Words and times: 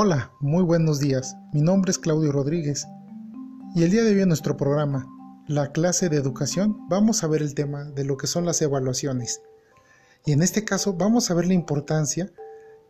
Hola, 0.00 0.30
muy 0.38 0.62
buenos 0.62 1.00
días. 1.00 1.36
Mi 1.52 1.60
nombre 1.60 1.90
es 1.90 1.98
Claudio 1.98 2.30
Rodríguez 2.30 2.86
y 3.74 3.82
el 3.82 3.90
día 3.90 4.04
de 4.04 4.12
hoy 4.12 4.20
en 4.20 4.28
nuestro 4.28 4.56
programa, 4.56 5.04
la 5.48 5.72
clase 5.72 6.08
de 6.08 6.16
educación, 6.16 6.86
vamos 6.88 7.24
a 7.24 7.26
ver 7.26 7.42
el 7.42 7.52
tema 7.52 7.82
de 7.82 8.04
lo 8.04 8.16
que 8.16 8.28
son 8.28 8.44
las 8.44 8.62
evaluaciones. 8.62 9.42
Y 10.24 10.30
en 10.30 10.42
este 10.42 10.64
caso 10.64 10.92
vamos 10.92 11.28
a 11.28 11.34
ver 11.34 11.48
la 11.48 11.54
importancia 11.54 12.30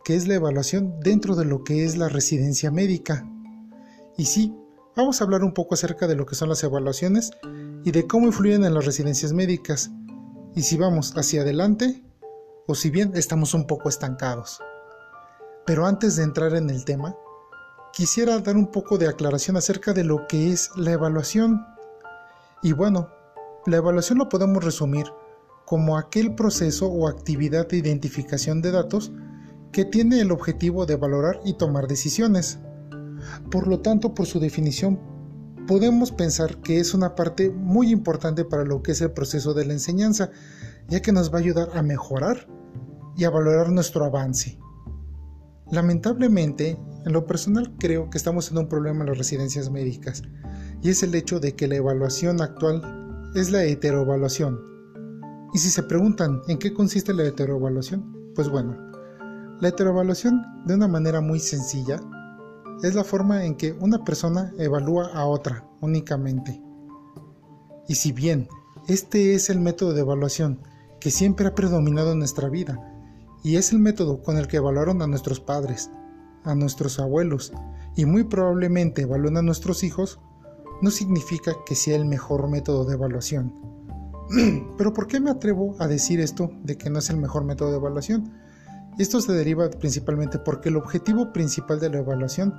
que 0.05 0.16
es 0.16 0.29
la 0.29 0.34
evaluación 0.34 1.00
dentro 1.00 1.34
de 1.34 1.46
lo 1.46 1.64
que 1.64 1.86
es 1.86 1.96
la 1.96 2.11
residencia 2.11 2.71
médica. 2.71 3.27
Y 4.18 4.27
sí, 4.27 4.54
vamos 4.95 5.22
a 5.22 5.25
hablar 5.25 5.45
un 5.45 5.54
poco 5.54 5.77
acerca 5.77 6.09
de 6.09 6.14
lo 6.14 6.27
que 6.27 6.34
son 6.34 6.50
las 6.50 6.62
evaluaciones 6.62 7.30
y 7.86 7.90
de 7.90 8.06
cómo 8.06 8.27
influyen 8.27 8.64
en 8.64 8.75
las 8.75 8.84
residencias 8.84 9.32
médicas 9.32 9.90
y 10.54 10.61
si 10.61 10.77
vamos 10.77 11.14
hacia 11.16 11.40
adelante 11.40 12.04
o 12.66 12.75
si 12.75 12.90
bien 12.90 13.12
estamos 13.14 13.54
un 13.54 13.66
poco 13.66 13.88
estancados. 13.88 14.61
Pero 15.68 15.84
antes 15.84 16.16
de 16.16 16.22
entrar 16.22 16.54
en 16.54 16.70
el 16.70 16.86
tema, 16.86 17.14
quisiera 17.92 18.38
dar 18.38 18.56
un 18.56 18.68
poco 18.68 18.96
de 18.96 19.06
aclaración 19.06 19.58
acerca 19.58 19.92
de 19.92 20.02
lo 20.02 20.27
que 20.27 20.50
es 20.50 20.70
la 20.77 20.92
evaluación. 20.92 21.62
Y 22.62 22.72
bueno, 22.72 23.10
la 23.66 23.77
evaluación 23.77 24.16
lo 24.16 24.30
podemos 24.30 24.64
resumir 24.64 25.04
como 25.66 25.98
aquel 25.98 26.34
proceso 26.34 26.86
o 26.86 27.06
actividad 27.06 27.68
de 27.68 27.77
identificación 27.77 28.62
de 28.62 28.70
datos 28.70 29.12
que 29.70 29.84
tiene 29.84 30.22
el 30.22 30.32
objetivo 30.32 30.86
de 30.86 30.96
valorar 30.96 31.38
y 31.44 31.58
tomar 31.58 31.86
decisiones. 31.86 32.60
Por 33.50 33.66
lo 33.66 33.80
tanto, 33.80 34.14
por 34.14 34.24
su 34.24 34.41
definición, 34.41 34.98
podemos 35.66 36.12
pensar 36.12 36.62
que 36.62 36.80
es 36.80 36.94
una 36.94 37.14
parte 37.14 37.50
muy 37.50 37.91
importante 37.91 38.46
para 38.46 38.64
lo 38.64 38.82
que 38.82 38.92
es 38.92 39.02
el 39.02 39.10
proceso 39.10 39.52
de 39.52 39.66
la 39.66 39.74
enseñanza, 39.74 40.30
ya 40.88 41.02
que 41.02 41.12
nos 41.12 41.30
va 41.30 41.36
a 41.36 41.42
ayudar 41.42 41.69
a 41.74 41.82
mejorar 41.82 42.48
y 43.19 43.24
a 43.24 43.30
valorar 43.30 43.69
nuestro 43.69 44.06
avance. 44.06 44.58
Lamentablemente, 45.70 46.78
en 47.05 47.12
lo 47.12 47.27
personal 47.27 47.74
creo 47.78 48.08
que 48.11 48.19
estamos 48.19 48.50
en 48.50 48.58
un 48.58 48.69
problema 48.69 49.00
en 49.00 49.11
las 49.11 49.19
residencias 49.19 49.70
médicas, 49.70 50.22
y 50.83 50.91
es 50.91 51.02
el 51.02 51.14
hecho 51.14 51.41
de 51.41 51.55
que 51.55 51.69
la 51.69 51.77
evaluación 51.77 52.41
actual 52.41 52.83
es 53.34 53.50
la 53.50 53.64
heteroevaluación. 53.64 54.58
Y 55.52 55.58
si 55.58 55.70
se 55.70 55.83
preguntan 55.83 56.41
en 56.48 56.58
qué 56.58 56.72
consiste 56.72 57.12
la 57.12 57.25
heteroevaluación, 57.25 58.33
pues 58.34 58.48
bueno, 58.48 58.77
la 59.60 59.69
heteroevaluación, 59.69 60.42
de 60.66 60.75
una 60.75 60.88
manera 60.88 61.20
muy 61.20 61.41
sencilla, 61.41 62.00
es 62.82 62.94
la 62.94 63.05
forma 63.05 63.44
en 63.44 63.56
que 63.56 63.72
una 63.72 64.05
persona 64.05 64.53
evalúa 64.58 65.08
a 65.12 65.27
otra 65.27 65.69
únicamente. 65.80 66.62
Y 67.88 67.97
si 67.97 68.12
bien 68.12 68.48
este 68.86 69.34
es 69.34 69.50
el 69.50 69.60
método 69.60 69.92
de 69.92 70.00
evaluación 70.00 70.60
que 71.00 71.10
siempre 71.10 71.47
ha 71.47 71.55
predominado 71.55 72.12
en 72.12 72.20
nuestra 72.20 72.48
vida, 72.48 72.88
y 73.48 73.56
es 73.56 73.72
el 73.72 73.78
método 73.78 74.22
con 74.22 74.36
el 74.36 74.46
que 74.46 74.58
evaluaron 74.58 75.00
a 75.00 75.06
nuestros 75.06 75.41
padres, 75.41 75.91
a 76.44 76.54
nuestros 76.54 76.98
abuelos 76.98 77.50
y 77.96 78.04
muy 78.04 78.24
probablemente 78.24 79.00
evalúan 79.00 79.38
a 79.38 79.42
nuestros 79.42 79.84
hijos, 79.84 80.20
no 80.82 80.91
significa 80.91 81.54
que 81.64 81.74
sea 81.74 81.96
el 81.96 82.04
mejor 82.04 82.46
método 82.50 82.84
de 82.84 82.92
evaluación. 82.92 83.54
Pero 84.76 84.92
¿por 84.92 85.06
qué 85.06 85.19
me 85.19 85.30
atrevo 85.30 85.74
a 85.78 85.86
decir 85.86 86.20
esto 86.20 86.50
de 86.62 86.76
que 86.76 86.91
no 86.91 86.98
es 86.98 87.08
el 87.08 87.16
mejor 87.16 87.44
método 87.44 87.70
de 87.70 87.78
evaluación? 87.78 88.34
Esto 88.98 89.19
se 89.19 89.32
deriva 89.32 89.70
principalmente 89.70 90.38
porque 90.38 90.69
el 90.69 90.76
objetivo 90.76 91.32
principal 91.32 91.80
de 91.80 91.88
la 91.88 92.00
evaluación 92.00 92.52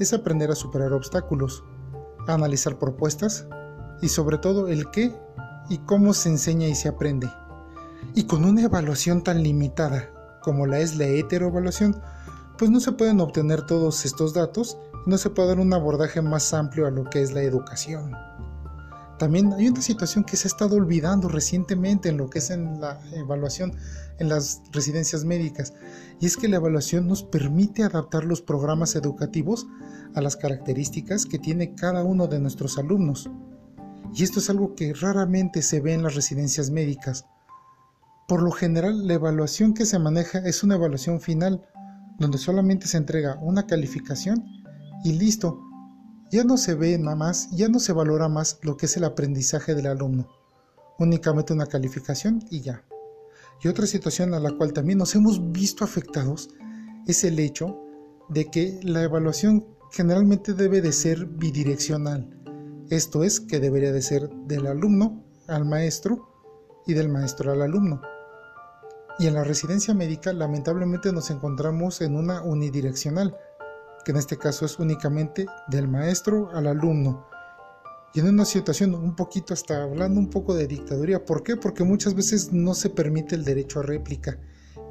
es 0.00 0.12
aprender 0.12 0.50
a 0.50 0.54
superar 0.54 0.92
obstáculos, 0.92 1.64
a 2.28 2.34
analizar 2.34 2.78
propuestas 2.78 3.46
y 4.02 4.10
sobre 4.10 4.36
todo 4.36 4.68
el 4.68 4.90
qué 4.90 5.14
y 5.70 5.78
cómo 5.78 6.12
se 6.12 6.28
enseña 6.28 6.68
y 6.68 6.74
se 6.74 6.88
aprende. 6.88 7.30
Y 8.14 8.24
con 8.24 8.44
una 8.44 8.64
evaluación 8.64 9.24
tan 9.24 9.42
limitada 9.42 10.10
como 10.46 10.64
la 10.64 10.78
es 10.78 10.96
la 10.96 11.06
heteroevaluación, 11.06 12.00
pues 12.56 12.70
no 12.70 12.78
se 12.78 12.92
pueden 12.92 13.18
obtener 13.18 13.66
todos 13.66 14.04
estos 14.04 14.32
datos 14.32 14.78
y 15.04 15.10
no 15.10 15.18
se 15.18 15.28
puede 15.28 15.48
dar 15.48 15.58
un 15.58 15.74
abordaje 15.74 16.22
más 16.22 16.54
amplio 16.54 16.86
a 16.86 16.92
lo 16.92 17.02
que 17.02 17.20
es 17.20 17.32
la 17.32 17.42
educación. 17.42 18.12
También 19.18 19.52
hay 19.54 19.66
una 19.66 19.82
situación 19.82 20.22
que 20.22 20.36
se 20.36 20.46
ha 20.46 20.52
estado 20.52 20.76
olvidando 20.76 21.28
recientemente 21.28 22.10
en 22.10 22.16
lo 22.16 22.30
que 22.30 22.38
es 22.38 22.50
en 22.50 22.80
la 22.80 23.00
evaluación 23.12 23.74
en 24.20 24.28
las 24.28 24.62
residencias 24.70 25.24
médicas, 25.24 25.74
y 26.20 26.26
es 26.26 26.36
que 26.36 26.46
la 26.46 26.58
evaluación 26.58 27.08
nos 27.08 27.24
permite 27.24 27.82
adaptar 27.82 28.22
los 28.22 28.40
programas 28.40 28.94
educativos 28.94 29.66
a 30.14 30.20
las 30.20 30.36
características 30.36 31.26
que 31.26 31.40
tiene 31.40 31.74
cada 31.74 32.04
uno 32.04 32.28
de 32.28 32.38
nuestros 32.38 32.78
alumnos. 32.78 33.28
Y 34.14 34.22
esto 34.22 34.38
es 34.38 34.48
algo 34.48 34.76
que 34.76 34.94
raramente 34.94 35.60
se 35.60 35.80
ve 35.80 35.92
en 35.92 36.04
las 36.04 36.14
residencias 36.14 36.70
médicas, 36.70 37.26
por 38.26 38.42
lo 38.42 38.50
general, 38.50 39.06
la 39.06 39.14
evaluación 39.14 39.72
que 39.72 39.86
se 39.86 40.00
maneja 40.00 40.40
es 40.40 40.64
una 40.64 40.74
evaluación 40.74 41.20
final, 41.20 41.64
donde 42.18 42.38
solamente 42.38 42.88
se 42.88 42.96
entrega 42.96 43.38
una 43.40 43.66
calificación 43.66 44.44
y 45.04 45.12
listo. 45.12 45.60
Ya 46.32 46.42
no 46.42 46.56
se 46.56 46.74
ve 46.74 46.98
nada 46.98 47.14
más, 47.14 47.48
ya 47.52 47.68
no 47.68 47.78
se 47.78 47.92
valora 47.92 48.28
más 48.28 48.58
lo 48.62 48.76
que 48.76 48.86
es 48.86 48.96
el 48.96 49.04
aprendizaje 49.04 49.76
del 49.76 49.86
alumno. 49.86 50.26
Únicamente 50.98 51.52
una 51.52 51.66
calificación 51.66 52.44
y 52.50 52.62
ya. 52.62 52.82
Y 53.62 53.68
otra 53.68 53.86
situación 53.86 54.34
a 54.34 54.40
la 54.40 54.50
cual 54.50 54.72
también 54.72 54.98
nos 54.98 55.14
hemos 55.14 55.52
visto 55.52 55.84
afectados 55.84 56.48
es 57.06 57.22
el 57.22 57.38
hecho 57.38 57.78
de 58.28 58.46
que 58.46 58.80
la 58.82 59.02
evaluación 59.02 59.66
generalmente 59.92 60.52
debe 60.52 60.80
de 60.80 60.92
ser 60.92 61.26
bidireccional. 61.26 62.28
Esto 62.90 63.22
es 63.22 63.38
que 63.38 63.60
debería 63.60 63.92
de 63.92 64.02
ser 64.02 64.28
del 64.46 64.66
alumno 64.66 65.24
al 65.46 65.64
maestro 65.64 66.28
y 66.86 66.94
del 66.94 67.08
maestro 67.08 67.52
al 67.52 67.62
alumno. 67.62 68.00
Y 69.18 69.26
en 69.26 69.34
la 69.34 69.44
residencia 69.44 69.94
médica 69.94 70.32
lamentablemente 70.32 71.10
nos 71.12 71.30
encontramos 71.30 72.02
en 72.02 72.16
una 72.16 72.42
unidireccional, 72.42 73.34
que 74.04 74.12
en 74.12 74.18
este 74.18 74.36
caso 74.36 74.66
es 74.66 74.78
únicamente 74.78 75.46
del 75.68 75.88
maestro 75.88 76.50
al 76.52 76.66
alumno. 76.66 77.26
Y 78.12 78.20
en 78.20 78.28
una 78.28 78.44
situación 78.44 78.94
un 78.94 79.16
poquito 79.16 79.54
hasta 79.54 79.82
hablando 79.82 80.20
un 80.20 80.28
poco 80.28 80.54
de 80.54 80.66
dictaduría. 80.66 81.24
¿Por 81.24 81.42
qué? 81.42 81.56
Porque 81.56 81.84
muchas 81.84 82.14
veces 82.14 82.52
no 82.52 82.74
se 82.74 82.90
permite 82.90 83.34
el 83.34 83.44
derecho 83.44 83.80
a 83.80 83.82
réplica. 83.82 84.38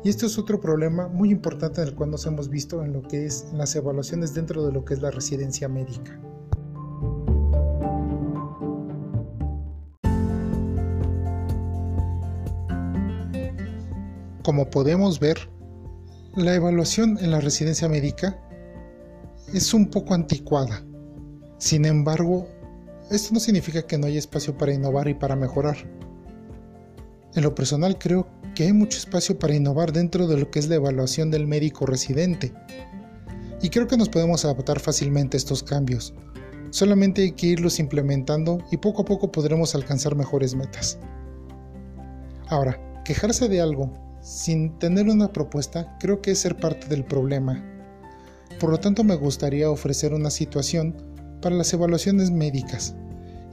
Y 0.03 0.09
esto 0.09 0.25
es 0.25 0.37
otro 0.37 0.59
problema 0.59 1.07
muy 1.07 1.31
importante 1.31 1.81
en 1.81 1.87
el 1.87 1.95
cual 1.95 2.11
nos 2.11 2.25
hemos 2.25 2.49
visto 2.49 2.83
en 2.83 2.93
lo 2.93 3.01
que 3.01 3.25
es 3.25 3.47
las 3.53 3.75
evaluaciones 3.75 4.33
dentro 4.33 4.65
de 4.65 4.71
lo 4.71 4.85
que 4.85 4.95
es 4.95 5.01
la 5.01 5.11
residencia 5.11 5.67
médica. 5.67 6.19
Como 14.45 14.69
podemos 14.69 15.19
ver, 15.19 15.49
la 16.35 16.53
evaluación 16.53 17.17
en 17.19 17.31
la 17.31 17.41
residencia 17.41 17.89
médica 17.89 18.39
es 19.51 19.73
un 19.73 19.87
poco 19.87 20.13
anticuada. 20.13 20.85
Sin 21.57 21.83
embargo, 21.83 22.47
esto 23.09 23.33
no 23.33 23.39
significa 23.39 23.87
que 23.87 23.97
no 23.97 24.05
haya 24.05 24.19
espacio 24.19 24.55
para 24.55 24.71
innovar 24.71 25.07
y 25.07 25.15
para 25.15 25.35
mejorar. 25.35 25.77
En 27.33 27.41
lo 27.41 27.55
personal 27.55 27.97
creo 27.97 28.27
que 28.53 28.65
hay 28.65 28.73
mucho 28.73 28.99
espacio 28.99 29.39
para 29.39 29.55
innovar 29.55 29.91
dentro 29.91 30.27
de 30.27 30.37
lo 30.37 30.51
que 30.51 30.59
es 30.59 30.67
la 30.67 30.75
evaluación 30.75 31.31
del 31.31 31.47
médico 31.47 31.87
residente. 31.87 32.53
Y 33.63 33.69
creo 33.69 33.87
que 33.87 33.97
nos 33.97 34.09
podemos 34.09 34.45
adaptar 34.45 34.79
fácilmente 34.79 35.37
a 35.37 35.39
estos 35.39 35.63
cambios. 35.63 36.13
Solamente 36.69 37.23
hay 37.23 37.31
que 37.31 37.47
irlos 37.47 37.79
implementando 37.79 38.59
y 38.71 38.77
poco 38.77 39.01
a 39.01 39.05
poco 39.05 39.31
podremos 39.31 39.73
alcanzar 39.73 40.15
mejores 40.15 40.53
metas. 40.53 40.99
Ahora, 42.47 42.79
quejarse 43.03 43.49
de 43.49 43.59
algo 43.59 44.04
sin 44.25 44.79
tener 44.79 45.07
una 45.07 45.31
propuesta, 45.31 45.95
creo 45.99 46.19
que 46.19 46.31
es 46.31 46.39
ser 46.39 46.57
parte 46.57 46.87
del 46.87 47.05
problema. 47.05 47.63
Por 48.59 48.71
lo 48.71 48.79
tanto, 48.79 49.03
me 49.03 49.15
gustaría 49.15 49.69
ofrecer 49.69 50.15
una 50.15 50.31
situación 50.31 50.95
para 51.43 51.55
las 51.55 51.71
evaluaciones 51.73 52.31
médicas, 52.31 52.95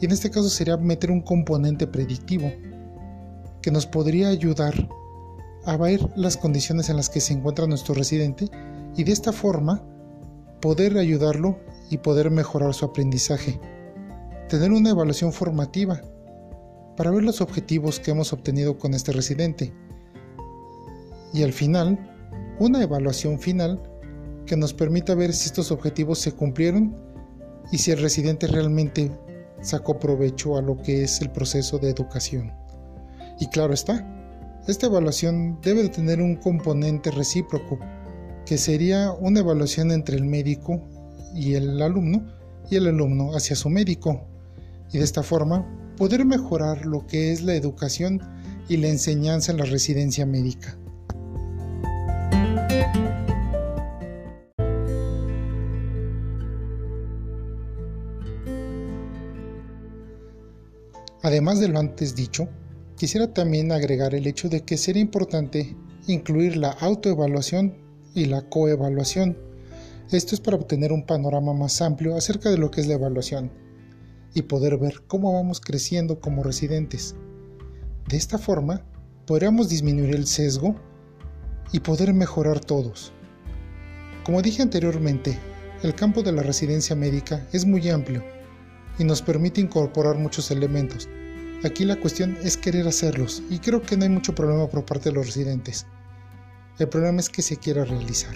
y 0.00 0.06
en 0.06 0.12
este 0.12 0.31
caso 0.31 0.49
sería 0.49 0.78
meter 0.78 1.11
un 1.11 1.21
componente 1.21 1.87
predictivo, 1.87 2.50
que 3.61 3.71
nos 3.71 3.84
podría 3.84 4.28
ayudar 4.28 4.88
a 5.66 5.77
ver 5.77 6.00
las 6.16 6.38
condiciones 6.38 6.88
en 6.88 6.96
las 6.96 7.11
que 7.11 7.20
se 7.20 7.35
encuentra 7.35 7.67
nuestro 7.67 7.94
residente 7.94 8.49
y 8.96 9.05
de 9.05 9.12
esta 9.12 9.32
forma 9.32 9.82
poder 10.62 10.96
ayudarlo 10.96 11.58
y 11.91 11.99
poder 11.99 12.31
mejorar 12.31 12.73
su 12.73 12.87
aprendizaje. 12.87 13.61
Tener 14.49 14.73
una 14.73 14.91
evaluación 14.91 15.35
formativa 15.35 16.00
para 16.96 17.11
ver 17.11 17.25
los 17.25 17.43
objetivos 17.43 18.00
que 18.00 18.12
hemos 18.12 18.32
obtenido 18.32 18.79
con 18.79 18.94
este 18.94 19.12
residente 19.12 19.75
y 21.32 21.43
al 21.43 21.52
final 21.52 21.99
una 22.58 22.82
evaluación 22.82 23.38
final 23.38 23.81
que 24.46 24.56
nos 24.56 24.75
permita 24.75 25.14
ver 25.14 25.32
si 25.32 25.46
estos 25.46 25.70
objetivos 25.70 26.19
se 26.19 26.32
cumplieron 26.32 26.96
y 27.70 27.79
si 27.79 27.90
el 27.90 28.00
residente 28.00 28.46
realmente 28.46 29.11
sacó 29.61 29.99
provecho 29.99 30.56
a 30.56 30.62
lo 30.62 30.76
que 30.82 31.05
es 31.05 31.20
el 31.20 31.31
proceso 31.31 31.79
de 31.79 31.90
educación. 31.90 32.52
Y 33.40 33.46
claro 33.46 33.73
está, 33.73 34.06
esta 34.69 34.87
evaluación 34.87 35.58
debe 35.62 35.82
de 35.82 35.88
tener 35.88 36.20
un 36.20 36.37
componente 36.37 37.11
recíproco, 37.11 37.79
que 38.44 38.58
sería 38.58 39.12
una 39.12 39.40
evaluación 39.40 39.90
entre 39.90 40.17
el 40.17 40.25
médico 40.25 40.81
y 41.34 41.55
el 41.55 41.81
alumno 41.81 42.26
y 42.70 42.76
el 42.76 42.88
alumno 42.88 43.34
hacia 43.34 43.56
su 43.56 43.70
médico, 43.70 44.26
y 44.93 44.99
de 44.99 45.05
esta 45.05 45.23
forma 45.23 45.67
poder 45.96 46.25
mejorar 46.25 46.84
lo 46.84 47.06
que 47.06 47.32
es 47.32 47.43
la 47.43 47.55
educación 47.55 48.20
y 48.69 48.76
la 48.76 48.88
enseñanza 48.88 49.52
en 49.52 49.58
la 49.58 49.64
residencia 49.64 50.26
médica. 50.26 50.76
Además 61.22 61.60
de 61.60 61.69
lo 61.69 61.78
antes 61.78 62.16
dicho, 62.16 62.48
quisiera 62.96 63.32
también 63.32 63.70
agregar 63.70 64.14
el 64.14 64.26
hecho 64.26 64.48
de 64.48 64.62
que 64.62 64.76
sería 64.76 65.02
importante 65.02 65.76
incluir 66.08 66.56
la 66.56 66.70
autoevaluación 66.70 67.76
y 68.12 68.24
la 68.24 68.42
coevaluación. 68.42 69.38
Esto 70.10 70.34
es 70.34 70.40
para 70.40 70.56
obtener 70.56 70.92
un 70.92 71.06
panorama 71.06 71.54
más 71.54 71.80
amplio 71.80 72.16
acerca 72.16 72.50
de 72.50 72.58
lo 72.58 72.70
que 72.70 72.80
es 72.80 72.88
la 72.88 72.94
evaluación 72.94 73.52
y 74.34 74.42
poder 74.42 74.78
ver 74.78 75.02
cómo 75.06 75.32
vamos 75.32 75.60
creciendo 75.60 76.20
como 76.20 76.42
residentes. 76.42 77.14
De 78.08 78.16
esta 78.16 78.36
forma, 78.36 78.84
podríamos 79.26 79.69
disminuir 79.69 80.16
el 80.16 80.26
sesgo 80.26 80.74
y 81.70 81.80
poder 81.80 82.12
mejorar 82.12 82.58
todos. 82.60 83.12
Como 84.24 84.42
dije 84.42 84.62
anteriormente, 84.62 85.38
el 85.84 85.94
campo 85.94 86.22
de 86.22 86.32
la 86.32 86.42
residencia 86.42 86.96
médica 86.96 87.46
es 87.52 87.64
muy 87.64 87.88
amplio 87.88 88.31
y 88.99 89.05
nos 89.05 89.23
permite 89.23 89.61
incorporar 89.61 90.17
muchos 90.19 90.50
elementos. 90.50 91.09
Aquí 91.65 91.85
la 91.85 91.97
cuestión 91.97 92.37
es 92.43 92.56
querer 92.56 92.89
hacerlos 92.89 93.43
y 93.49 93.59
creo 93.59 93.83
que 93.83 93.97
no 93.97 94.03
hay 94.03 94.09
mucho 94.09 94.35
problema 94.35 94.69
por 94.69 94.85
parte 94.85 95.11
de 95.11 95.15
los 95.15 95.27
residentes. 95.27 95.87
El 96.79 96.89
problema 96.89 97.21
es 97.21 97.29
que 97.29 97.43
se 97.43 97.56
quiera 97.56 97.85
realizar. 97.85 98.35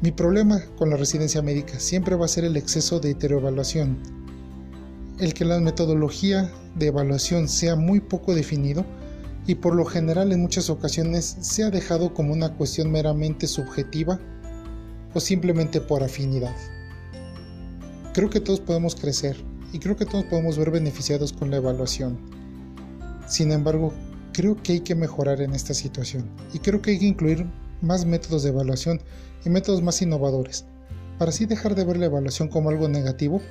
Mi 0.00 0.12
problema 0.12 0.60
con 0.76 0.90
la 0.90 0.96
residencia 0.96 1.42
médica 1.42 1.80
siempre 1.80 2.14
va 2.14 2.26
a 2.26 2.28
ser 2.28 2.44
el 2.44 2.56
exceso 2.56 3.00
de 3.00 3.10
heteroevaluación. 3.10 3.98
El 5.18 5.34
que 5.34 5.44
la 5.44 5.58
metodología 5.60 6.50
de 6.76 6.86
evaluación 6.86 7.48
sea 7.48 7.74
muy 7.74 8.00
poco 8.00 8.34
definido 8.34 8.84
y 9.46 9.56
por 9.56 9.74
lo 9.74 9.84
general 9.84 10.32
en 10.32 10.40
muchas 10.40 10.70
ocasiones 10.70 11.36
se 11.40 11.64
ha 11.64 11.70
dejado 11.70 12.14
como 12.14 12.32
una 12.32 12.54
cuestión 12.54 12.90
meramente 12.90 13.46
subjetiva 13.46 14.20
o 15.14 15.20
simplemente 15.20 15.80
por 15.80 16.02
afinidad. 16.02 16.54
Creo 18.14 18.30
que 18.30 18.38
todos 18.38 18.60
podemos 18.60 18.94
crecer 18.94 19.36
y 19.72 19.80
creo 19.80 19.96
que 19.96 20.06
todos 20.06 20.24
podemos 20.26 20.56
ver 20.56 20.70
beneficiados 20.70 21.32
con 21.32 21.50
la 21.50 21.56
evaluación. 21.56 22.16
Sin 23.26 23.50
embargo, 23.50 23.92
creo 24.32 24.54
que 24.62 24.74
hay 24.74 24.80
que 24.80 24.94
mejorar 24.94 25.40
en 25.40 25.52
esta 25.52 25.74
situación 25.74 26.30
y 26.52 26.60
creo 26.60 26.80
que 26.80 26.92
hay 26.92 27.00
que 27.00 27.06
incluir 27.06 27.44
más 27.80 28.06
métodos 28.06 28.44
de 28.44 28.50
evaluación 28.50 29.00
y 29.44 29.50
métodos 29.50 29.82
más 29.82 30.00
innovadores, 30.00 30.64
para 31.18 31.30
así 31.30 31.44
dejar 31.46 31.74
de 31.74 31.84
ver 31.84 31.96
la 31.96 32.06
evaluación 32.06 32.46
como 32.46 32.70
algo 32.70 32.88
negativo 32.88 33.42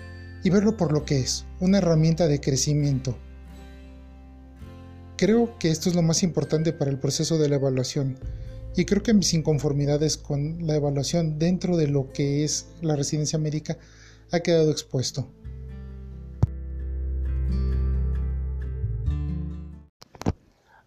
y 0.45 0.49
verlo 0.49 0.77
por 0.77 0.93
lo 0.93 1.03
que 1.03 1.19
es, 1.19 1.43
una 1.59 1.79
herramienta 1.79 2.27
de 2.27 2.39
crecimiento. 2.39 3.17
Creo 5.17 5.59
que 5.59 5.71
esto 5.71 5.89
es 5.89 5.95
lo 5.95 6.03
más 6.03 6.23
importante 6.23 6.71
para 6.71 6.89
el 6.89 6.99
proceso 6.99 7.37
de 7.37 7.49
la 7.49 7.55
evaluación 7.55 8.17
y 8.77 8.85
creo 8.85 9.03
que 9.03 9.13
mis 9.13 9.33
inconformidades 9.33 10.15
con 10.15 10.65
la 10.65 10.77
evaluación 10.77 11.37
dentro 11.37 11.75
de 11.75 11.87
lo 11.87 12.13
que 12.13 12.45
es 12.45 12.67
la 12.81 12.95
residencia 12.95 13.37
médica 13.37 13.77
ha 14.33 14.39
quedado 14.39 14.71
expuesto. 14.71 15.31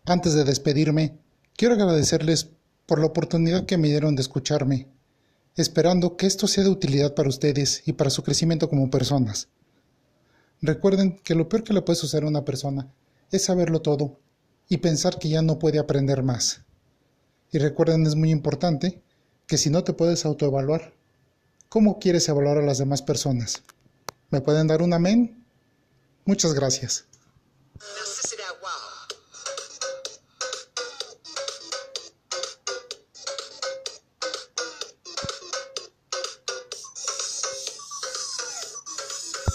Antes 0.04 0.34
de 0.34 0.44
despedirme, 0.44 1.18
quiero 1.56 1.74
agradecerles 1.74 2.50
por 2.86 2.98
la 2.98 3.06
oportunidad 3.06 3.66
que 3.66 3.78
me 3.78 3.88
dieron 3.88 4.16
de 4.16 4.22
escucharme, 4.22 4.88
esperando 5.54 6.16
que 6.16 6.26
esto 6.26 6.46
sea 6.48 6.64
de 6.64 6.70
utilidad 6.70 7.14
para 7.14 7.28
ustedes 7.28 7.82
y 7.86 7.92
para 7.92 8.10
su 8.10 8.22
crecimiento 8.22 8.68
como 8.68 8.90
personas. 8.90 9.48
Recuerden 10.60 11.18
que 11.22 11.34
lo 11.34 11.48
peor 11.48 11.62
que 11.62 11.72
le 11.72 11.82
puede 11.82 11.98
suceder 11.98 12.24
a 12.24 12.28
una 12.28 12.44
persona 12.44 12.92
es 13.30 13.44
saberlo 13.44 13.80
todo 13.80 14.18
y 14.68 14.78
pensar 14.78 15.18
que 15.18 15.28
ya 15.28 15.42
no 15.42 15.58
puede 15.58 15.78
aprender 15.78 16.22
más. 16.22 16.62
Y 17.52 17.58
recuerden, 17.58 18.06
es 18.06 18.16
muy 18.16 18.30
importante 18.30 19.02
que 19.46 19.56
si 19.56 19.70
no 19.70 19.84
te 19.84 19.92
puedes 19.92 20.24
autoevaluar, 20.24 20.95
¿Cómo 21.68 21.98
quieres 21.98 22.28
evaluar 22.28 22.58
a 22.58 22.62
las 22.62 22.78
demás 22.78 23.02
personas? 23.02 23.62
¿Me 24.30 24.40
pueden 24.40 24.66
dar 24.66 24.82
un 24.82 24.92
amén? 24.92 25.44
Muchas 26.24 26.54
gracias. 26.54 27.06